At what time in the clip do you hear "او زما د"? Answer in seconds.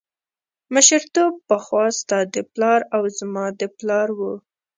2.95-3.61